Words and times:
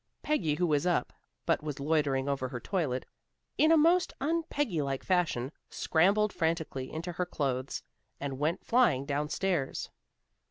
Peggy 0.23 0.55
who 0.55 0.65
was 0.65 0.87
up, 0.87 1.13
but 1.45 1.61
was 1.61 1.79
loitering 1.79 2.27
over 2.27 2.47
her 2.49 2.59
toilet, 2.59 3.05
in 3.59 3.71
a 3.71 3.77
most 3.77 4.13
un 4.19 4.41
Peggy 4.49 4.81
like 4.81 5.03
fashion, 5.03 5.51
scrambled 5.69 6.33
frantically 6.33 6.91
into 6.91 7.11
her 7.11 7.25
clothes 7.27 7.83
and 8.19 8.39
went 8.39 8.65
flying 8.65 9.05
down 9.05 9.29
stairs. 9.29 9.91